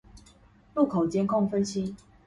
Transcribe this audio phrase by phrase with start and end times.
[0.73, 1.95] 路口監控分析